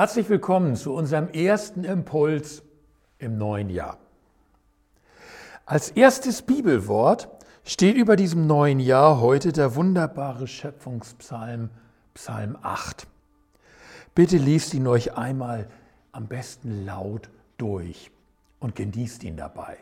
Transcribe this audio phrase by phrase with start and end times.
[0.00, 2.62] Herzlich willkommen zu unserem ersten Impuls
[3.18, 3.98] im neuen Jahr.
[5.66, 7.28] Als erstes Bibelwort
[7.64, 11.68] steht über diesem neuen Jahr heute der wunderbare Schöpfungspsalm,
[12.14, 13.06] Psalm 8.
[14.14, 15.68] Bitte liest ihn euch einmal
[16.12, 17.28] am besten laut
[17.58, 18.10] durch
[18.58, 19.76] und genießt ihn dabei.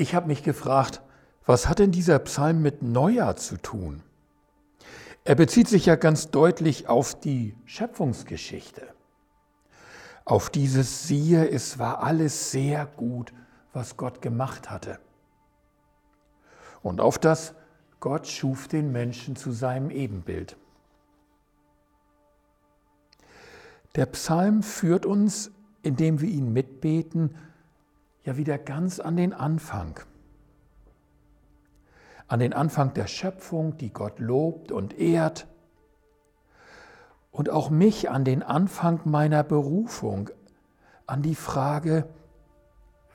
[0.00, 1.02] Ich habe mich gefragt,
[1.44, 4.02] was hat denn dieser Psalm mit Neujahr zu tun?
[5.24, 8.94] Er bezieht sich ja ganz deutlich auf die Schöpfungsgeschichte.
[10.24, 13.34] Auf dieses Siehe, es war alles sehr gut,
[13.74, 14.98] was Gott gemacht hatte.
[16.82, 17.52] Und auf das
[18.00, 20.56] Gott schuf den Menschen zu seinem Ebenbild.
[23.96, 25.50] Der Psalm führt uns,
[25.82, 27.34] indem wir ihn mitbeten,
[28.24, 30.00] ja wieder ganz an den Anfang.
[32.28, 35.46] An den Anfang der Schöpfung, die Gott lobt und ehrt.
[37.32, 40.30] Und auch mich an den Anfang meiner Berufung,
[41.06, 42.08] an die Frage,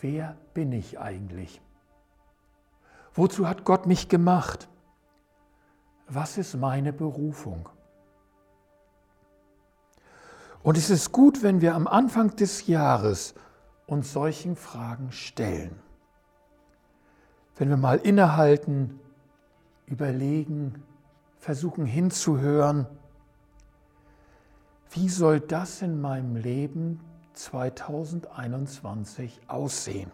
[0.00, 1.60] wer bin ich eigentlich?
[3.14, 4.68] Wozu hat Gott mich gemacht?
[6.08, 7.68] Was ist meine Berufung?
[10.62, 13.34] Und es ist gut, wenn wir am Anfang des Jahres
[13.88, 15.80] uns solchen Fragen stellen.
[17.56, 19.00] Wenn wir mal innehalten,
[19.86, 20.84] überlegen,
[21.38, 22.86] versuchen hinzuhören,
[24.90, 27.00] wie soll das in meinem Leben
[27.32, 30.12] 2021 aussehen?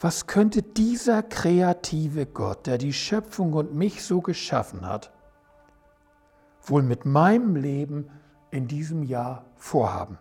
[0.00, 5.10] Was könnte dieser kreative Gott, der die Schöpfung und mich so geschaffen hat,
[6.62, 8.08] wohl mit meinem Leben
[8.50, 10.18] in diesem Jahr vorhaben?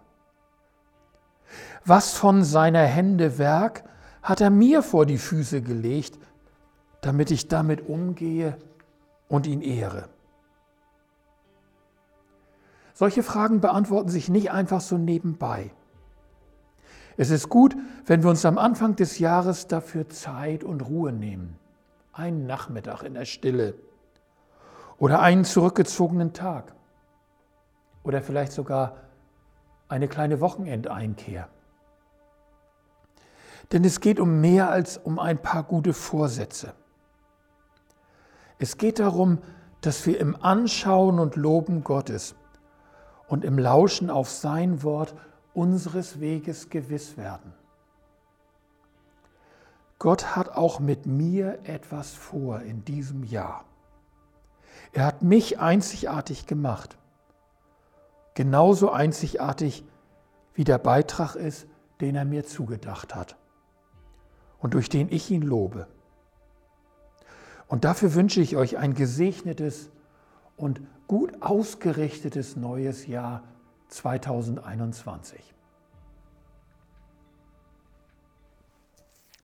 [1.85, 3.84] Was von seiner Hände Werk
[4.22, 6.18] hat er mir vor die Füße gelegt,
[7.02, 8.58] damit ich damit umgehe
[9.28, 10.09] und ihn ehre?
[12.94, 15.72] Solche Fragen beantworten sich nicht einfach so nebenbei.
[17.16, 17.75] Es ist gut,
[18.06, 21.58] wenn wir uns am Anfang des Jahres dafür Zeit und Ruhe nehmen.
[22.12, 23.75] Einen Nachmittag in der Stille
[24.97, 26.74] oder einen zurückgezogenen Tag
[28.03, 28.97] oder vielleicht sogar
[29.90, 31.48] eine kleine Wochenendeinkehr.
[33.72, 36.74] Denn es geht um mehr als um ein paar gute Vorsätze.
[38.59, 39.40] Es geht darum,
[39.81, 42.36] dass wir im Anschauen und Loben Gottes
[43.28, 45.14] und im Lauschen auf sein Wort
[45.53, 47.53] unseres Weges gewiss werden.
[50.00, 53.66] Gott hat auch mit mir etwas vor in diesem Jahr.
[54.94, 56.97] Er hat mich einzigartig gemacht.
[58.38, 59.84] Genauso einzigartig
[60.53, 61.66] wie der Beitrag ist,
[62.02, 63.36] den er mir zugedacht hat
[64.59, 65.88] und durch den ich ihn lobe.
[67.68, 69.90] Und dafür wünsche ich euch ein gesegnetes
[70.56, 73.44] und gut ausgerichtetes neues Jahr
[73.88, 75.56] 2021.